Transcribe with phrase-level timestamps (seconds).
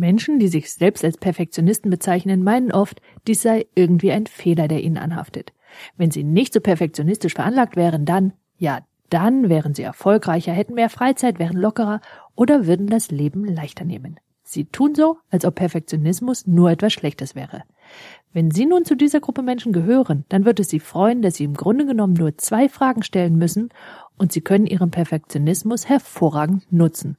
[0.00, 4.82] Menschen, die sich selbst als Perfektionisten bezeichnen, meinen oft, dies sei irgendwie ein Fehler, der
[4.82, 5.52] ihnen anhaftet.
[5.96, 10.90] Wenn sie nicht so perfektionistisch veranlagt wären, dann, ja, dann wären sie erfolgreicher, hätten mehr
[10.90, 12.00] Freizeit, wären lockerer
[12.34, 14.18] oder würden das Leben leichter nehmen.
[14.42, 17.62] Sie tun so, als ob Perfektionismus nur etwas Schlechtes wäre.
[18.32, 21.44] Wenn Sie nun zu dieser Gruppe Menschen gehören, dann wird es Sie freuen, dass Sie
[21.44, 23.68] im Grunde genommen nur zwei Fragen stellen müssen
[24.18, 27.16] und Sie können Ihren Perfektionismus hervorragend nutzen.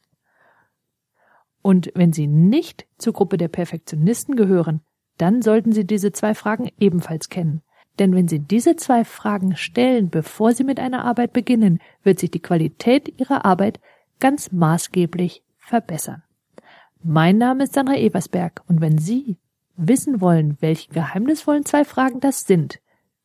[1.61, 4.81] Und wenn Sie nicht zur Gruppe der Perfektionisten gehören,
[5.17, 7.61] dann sollten Sie diese zwei Fragen ebenfalls kennen.
[7.99, 12.31] Denn wenn Sie diese zwei Fragen stellen, bevor Sie mit einer Arbeit beginnen, wird sich
[12.31, 13.79] die Qualität Ihrer Arbeit
[14.19, 16.23] ganz maßgeblich verbessern.
[17.03, 19.37] Mein Name ist Sandra Eversberg und wenn Sie
[19.75, 22.79] wissen wollen, welche geheimnisvollen zwei Fragen das sind,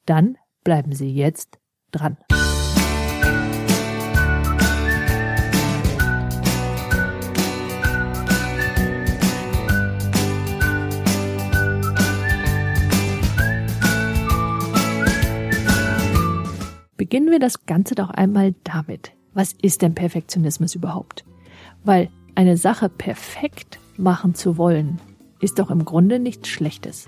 [0.07, 1.59] dann bleiben Sie jetzt
[1.93, 2.17] dran.
[17.07, 19.13] Beginnen wir das Ganze doch einmal damit.
[19.33, 21.25] Was ist denn Perfektionismus überhaupt?
[21.85, 24.99] Weil eine Sache perfekt machen zu wollen,
[25.41, 27.07] ist doch im Grunde nichts Schlechtes.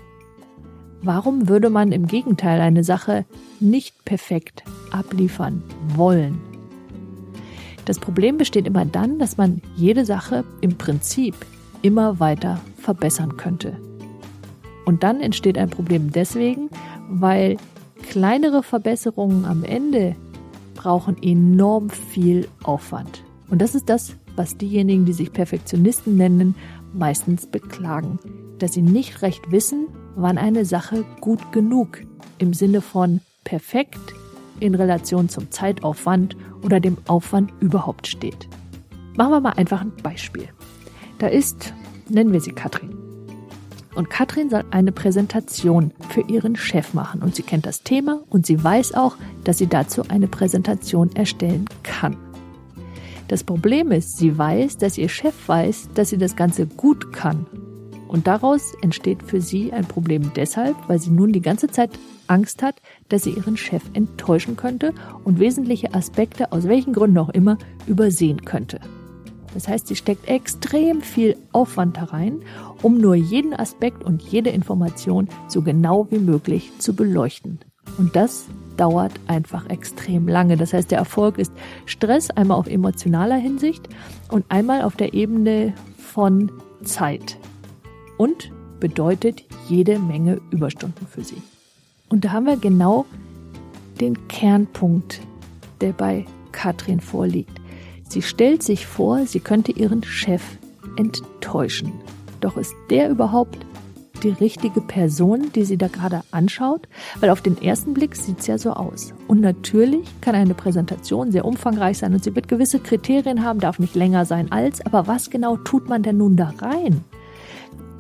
[1.03, 3.25] Warum würde man im Gegenteil eine Sache
[3.59, 5.65] nicht perfekt abliefern
[5.97, 6.41] wollen?
[7.85, 11.35] Das Problem besteht immer dann, dass man jede Sache im Prinzip
[11.83, 13.77] immer weiter verbessern könnte.
[14.85, 16.71] Und dann entsteht ein Problem deswegen,
[17.09, 17.57] weil
[18.09, 20.17] kleinere Verbesserungen am Ende
[20.75, 23.23] brauchen enorm viel Aufwand.
[23.51, 26.55] Und das ist das, was diejenigen, die sich Perfektionisten nennen,
[26.95, 28.19] meistens beklagen,
[28.59, 32.01] dass sie nicht recht wissen, wann eine Sache gut genug
[32.39, 34.15] im Sinne von perfekt
[34.61, 38.49] in Relation zum Zeitaufwand oder dem Aufwand überhaupt steht.
[39.17, 40.49] Machen wir mal einfach ein Beispiel.
[41.19, 41.75] Da ist,
[42.09, 43.08] nennen wir sie Katrin.
[43.99, 47.21] Und Katrin soll eine Präsentation für ihren Chef machen.
[47.21, 51.65] Und sie kennt das Thema und sie weiß auch, dass sie dazu eine Präsentation erstellen
[51.83, 52.17] kann.
[53.27, 57.49] Das Problem ist, sie weiß, dass ihr Chef weiß, dass sie das Ganze gut kann.
[58.07, 61.91] Und daraus entsteht für sie ein Problem deshalb, weil sie nun die ganze Zeit
[62.29, 62.77] Angst hat,
[63.09, 64.95] dass sie ihren Chef enttäuschen könnte
[65.25, 67.59] und wesentliche Aspekte, aus welchen Gründen auch immer,
[67.89, 68.79] übersehen könnte.
[69.55, 72.41] Das heißt, sie steckt extrem viel Aufwand herein,
[72.83, 77.59] um nur jeden Aspekt und jede Information so genau wie möglich zu beleuchten.
[77.97, 80.57] Und das dauert einfach extrem lange.
[80.57, 81.53] Das heißt, der Erfolg ist
[81.87, 83.89] Stress einmal auf emotionaler Hinsicht
[84.31, 86.53] und einmal auf der Ebene von
[86.85, 87.39] Zeit.
[88.19, 91.43] Und bedeutet jede Menge Überstunden für sie.
[92.09, 93.07] Und da haben wir genau
[94.01, 95.21] den Kernpunkt,
[95.81, 97.58] der bei Katrin vorliegt.
[98.09, 100.43] Sie stellt sich vor, sie könnte ihren Chef
[100.97, 101.93] enttäuschen.
[102.41, 103.59] Doch ist der überhaupt
[104.23, 106.89] die richtige Person, die sie da gerade anschaut?
[107.21, 109.13] Weil auf den ersten Blick sieht es ja so aus.
[109.29, 113.79] Und natürlich kann eine Präsentation sehr umfangreich sein und sie wird gewisse Kriterien haben, darf
[113.79, 117.05] nicht länger sein als, aber was genau tut man denn nun da rein?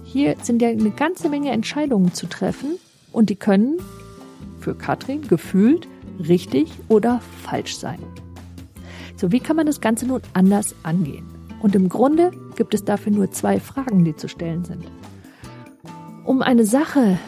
[0.04, 2.78] Hier sind ja eine ganze Menge Entscheidungen zu treffen
[3.12, 3.78] und die können
[4.58, 5.86] für Katrin gefühlt
[6.19, 7.98] richtig oder falsch sein.
[9.19, 11.27] So, wie kann man das Ganze nun anders angehen?
[11.61, 14.84] Und im Grunde gibt es dafür nur zwei Fragen, die zu stellen sind.
[16.25, 17.19] Um eine Sache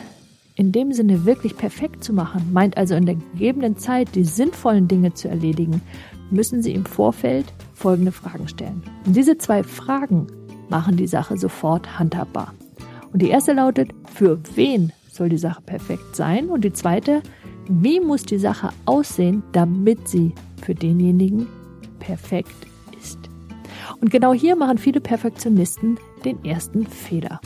[0.55, 4.87] in dem Sinne wirklich perfekt zu machen, meint also in der gegebenen Zeit die sinnvollen
[4.87, 5.83] Dinge zu erledigen,
[6.31, 8.85] müssen Sie im Vorfeld folgende Fragen stellen.
[9.05, 10.29] Und diese zwei Fragen
[10.69, 12.55] machen die Sache sofort handhabbar.
[13.13, 16.51] Und die erste lautet, für wen soll die Sache perfekt sein?
[16.51, 17.21] Und die zweite,
[17.69, 21.49] wie muss die Sache aussehen, damit sie für denjenigen
[22.01, 22.67] perfekt
[23.01, 23.19] ist?
[24.01, 27.41] Und genau hier machen viele Perfektionisten den ersten Fehler.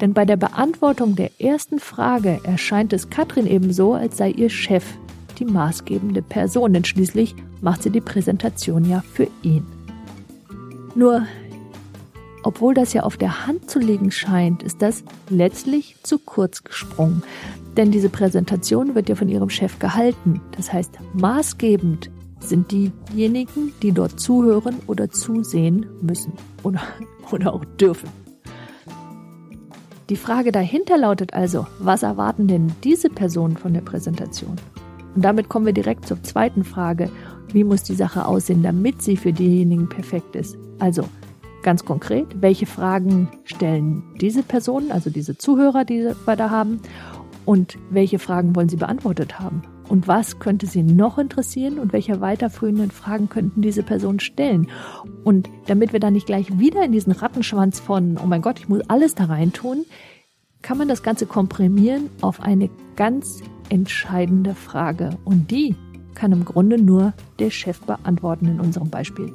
[0.00, 4.84] Denn bei der Beantwortung der ersten Frage erscheint es Katrin ebenso, als sei ihr Chef
[5.38, 9.66] die maßgebende Person, denn schließlich macht sie die Präsentation ja für ihn.
[10.94, 11.26] Nur,
[12.42, 17.22] obwohl das ja auf der Hand zu liegen scheint, ist das letztlich zu kurz gesprungen.
[17.76, 20.40] Denn diese Präsentation wird ja von ihrem Chef gehalten.
[20.56, 22.10] Das heißt, maßgebend
[22.48, 26.32] sind diejenigen, die dort zuhören oder zusehen müssen
[26.62, 26.82] oder,
[27.32, 28.08] oder auch dürfen.
[30.10, 34.56] Die Frage dahinter lautet also, was erwarten denn diese Personen von der Präsentation?
[35.14, 37.08] Und damit kommen wir direkt zur zweiten Frage,
[37.52, 40.58] wie muss die Sache aussehen, damit sie für diejenigen perfekt ist?
[40.78, 41.04] Also
[41.62, 46.80] ganz konkret, welche Fragen stellen diese Personen, also diese Zuhörer, die wir da haben,
[47.46, 49.62] und welche Fragen wollen sie beantwortet haben?
[49.88, 54.68] Und was könnte Sie noch interessieren und welche weiterführenden Fragen könnten diese Person stellen.
[55.24, 58.68] Und damit wir dann nicht gleich wieder in diesen Rattenschwanz von, oh mein Gott, ich
[58.68, 59.84] muss alles da rein tun,
[60.62, 65.10] kann man das Ganze komprimieren auf eine ganz entscheidende Frage.
[65.24, 65.76] Und die
[66.14, 69.32] kann im Grunde nur der Chef beantworten in unserem Beispiel.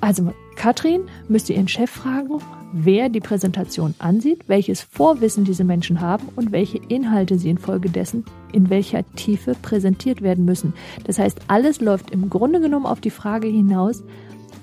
[0.00, 2.38] Also Katrin müsste ihren Chef fragen,
[2.72, 8.70] wer die Präsentation ansieht, welches Vorwissen diese Menschen haben und welche Inhalte sie infolgedessen in
[8.70, 10.74] welcher Tiefe präsentiert werden müssen.
[11.04, 14.02] Das heißt, alles läuft im Grunde genommen auf die Frage hinaus,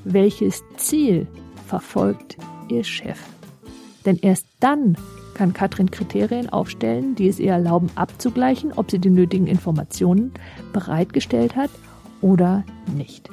[0.04, 1.28] welches Ziel
[1.68, 2.38] verfolgt
[2.70, 3.20] ihr Chef.
[4.06, 4.98] Denn erst dann
[5.34, 10.34] kann Katrin Kriterien aufstellen, die es ihr erlauben abzugleichen, ob sie die nötigen Informationen
[10.74, 11.70] bereitgestellt hat
[12.22, 12.64] oder
[12.96, 13.30] nicht.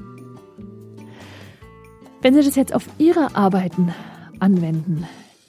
[2.23, 3.95] Wenn Sie das jetzt auf Ihre Arbeiten
[4.41, 5.07] anwenden,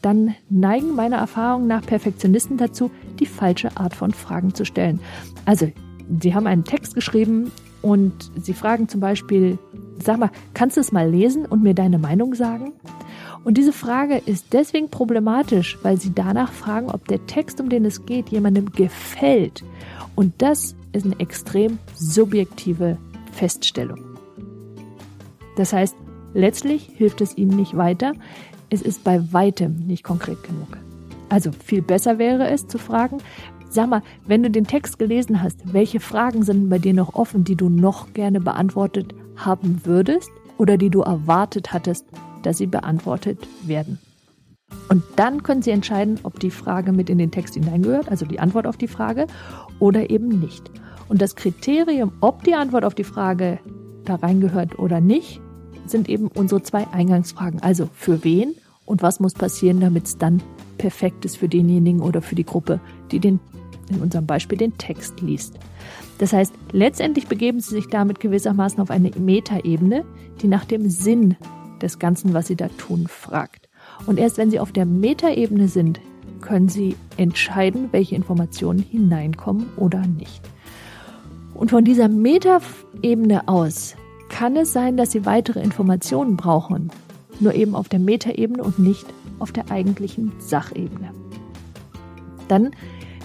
[0.08, 2.90] dann neigen meiner Erfahrung nach Perfektionisten dazu,
[3.20, 5.02] die falsche Art von Fragen zu stellen.
[5.46, 5.70] Also,
[6.22, 7.52] Sie haben einen Text geschrieben
[7.82, 9.60] und Sie fragen zum Beispiel,
[10.02, 12.72] sag mal, kannst du es mal lesen und mir deine Meinung sagen?
[13.44, 17.86] Und diese Frage ist deswegen problematisch, weil sie danach fragen, ob der Text, um den
[17.86, 19.64] es geht, jemandem gefällt.
[20.16, 22.98] Und das ist eine extrem subjektive
[23.32, 24.00] Feststellung.
[25.56, 25.96] Das heißt,
[26.34, 28.14] letztlich hilft es ihnen nicht weiter.
[28.70, 30.78] Es ist bei weitem nicht konkret genug.
[31.30, 33.18] Also viel besser wäre es zu fragen,
[33.70, 37.44] sag mal, wenn du den Text gelesen hast, welche Fragen sind bei dir noch offen,
[37.44, 42.06] die du noch gerne beantwortet haben würdest oder die du erwartet hattest,
[42.44, 44.00] dass sie beantwortet werden.
[44.90, 48.40] Und dann können Sie entscheiden, ob die Frage mit in den Text hineingehört, also die
[48.40, 49.28] Antwort auf die Frage,
[49.80, 50.70] oder eben nicht.
[51.08, 53.60] Und das Kriterium, ob die Antwort auf die Frage
[54.04, 55.42] da reingehört oder nicht,
[55.92, 57.62] sind eben unsere zwei Eingangsfragen.
[57.62, 58.56] Also für wen
[58.86, 60.42] und was muss passieren, damit es dann
[60.78, 62.80] perfekt ist für denjenigen oder für die Gruppe,
[63.12, 63.40] die den,
[63.90, 65.56] in unserem Beispiel den Text liest.
[66.18, 70.04] Das heißt, letztendlich begeben Sie sich damit gewissermaßen auf eine Metaebene,
[70.42, 71.36] die nach dem Sinn
[71.82, 73.70] des Ganzen, was Sie da tun, fragt.
[74.06, 76.00] Und erst wenn Sie auf der Metaebene sind,
[76.42, 80.42] können Sie entscheiden, welche Informationen hineinkommen oder nicht.
[81.54, 83.96] Und von dieser Metaebene aus
[84.38, 86.92] kann es sein, dass Sie weitere Informationen brauchen,
[87.40, 89.08] nur eben auf der Metaebene und nicht
[89.40, 91.10] auf der eigentlichen Sachebene.
[92.48, 92.70] Dann,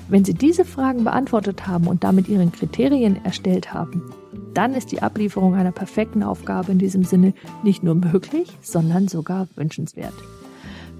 [0.08, 4.10] wenn Sie diese Fragen beantwortet haben und damit Ihren Kriterien erstellt haben,
[4.54, 9.48] dann ist die Ablieferung einer perfekten Aufgabe in diesem Sinne nicht nur möglich, sondern sogar
[9.54, 10.14] wünschenswert.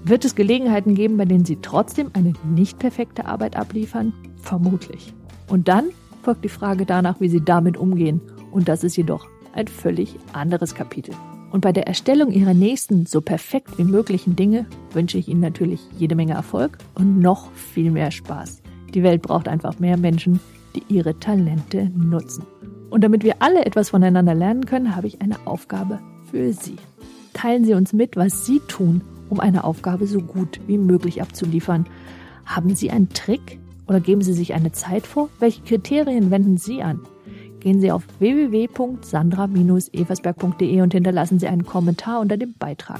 [0.03, 4.13] Wird es Gelegenheiten geben, bei denen Sie trotzdem eine nicht perfekte Arbeit abliefern?
[4.43, 5.11] Vermutlich.
[5.47, 5.85] Und dann
[6.21, 8.21] folgt die Frage danach, wie Sie damit umgehen.
[8.51, 11.15] Und das ist jedoch ein völlig anderes Kapitel.
[11.51, 15.81] Und bei der Erstellung Ihrer nächsten so perfekt wie möglichen Dinge wünsche ich Ihnen natürlich
[15.97, 18.61] jede Menge Erfolg und noch viel mehr Spaß.
[18.93, 20.39] Die Welt braucht einfach mehr Menschen,
[20.75, 22.43] die ihre Talente nutzen.
[22.89, 25.99] Und damit wir alle etwas voneinander lernen können, habe ich eine Aufgabe
[26.29, 26.77] für Sie.
[27.33, 31.87] Teilen Sie uns mit, was Sie tun, um eine Aufgabe so gut wie möglich abzuliefern.
[32.45, 35.29] Haben Sie einen Trick oder geben Sie sich eine Zeit vor?
[35.39, 36.99] Welche Kriterien wenden Sie an?
[37.63, 42.99] Gehen Sie auf www.sandra-eversberg.de und hinterlassen Sie einen Kommentar unter dem Beitrag.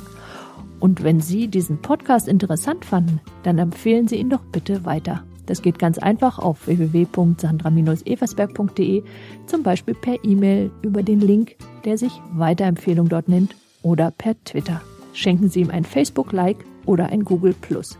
[0.80, 5.24] Und wenn Sie diesen Podcast interessant fanden, dann empfehlen Sie ihn doch bitte weiter.
[5.48, 9.04] Das geht ganz einfach auf www.sandra-eversberg.de,
[9.48, 14.81] zum Beispiel per E-Mail über den Link, der sich Weiterempfehlung dort nennt, oder per Twitter.
[15.12, 17.98] Schenken Sie ihm ein Facebook-Like oder ein Google Plus.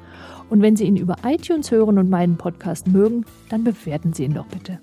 [0.50, 4.36] Und wenn Sie ihn über iTunes hören und meinen Podcast mögen, dann bewerten Sie ihn
[4.36, 4.79] doch bitte.